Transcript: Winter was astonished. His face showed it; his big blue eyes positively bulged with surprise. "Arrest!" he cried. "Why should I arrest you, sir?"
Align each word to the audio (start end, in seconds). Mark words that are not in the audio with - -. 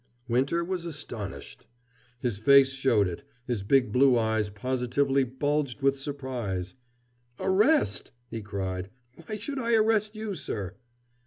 Winter 0.27 0.63
was 0.63 0.83
astonished. 0.83 1.67
His 2.17 2.39
face 2.39 2.71
showed 2.71 3.07
it; 3.07 3.21
his 3.45 3.61
big 3.61 3.91
blue 3.91 4.17
eyes 4.17 4.49
positively 4.49 5.23
bulged 5.23 5.83
with 5.83 5.99
surprise. 5.99 6.73
"Arrest!" 7.39 8.11
he 8.27 8.41
cried. 8.41 8.89
"Why 9.27 9.35
should 9.37 9.59
I 9.59 9.75
arrest 9.75 10.15
you, 10.15 10.33
sir?" 10.33 10.73